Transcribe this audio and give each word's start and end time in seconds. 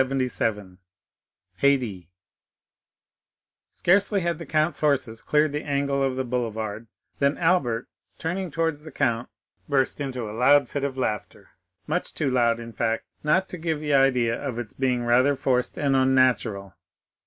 Haydée 1.61 2.07
Scarcely 3.69 4.21
had 4.21 4.39
the 4.39 4.47
count's 4.47 4.79
horses 4.79 5.21
cleared 5.21 5.51
the 5.51 5.61
angle 5.61 6.01
of 6.01 6.15
the 6.15 6.23
boulevard, 6.23 6.87
when 7.19 7.37
Albert, 7.37 7.87
turning 8.17 8.49
towards 8.49 8.83
the 8.83 8.91
count, 8.91 9.29
burst 9.69 10.01
into 10.01 10.27
a 10.27 10.33
loud 10.33 10.67
fit 10.67 10.83
of 10.83 10.97
laughter—much 10.97 12.15
too 12.15 12.31
loud 12.31 12.59
in 12.59 12.73
fact 12.73 13.05
not 13.23 13.47
to 13.49 13.59
give 13.59 13.79
the 13.79 13.93
idea 13.93 14.33
of 14.35 14.57
its 14.57 14.73
being 14.73 15.03
rather 15.03 15.35
forced 15.35 15.77
and 15.77 15.95
unnatural. 15.95 16.73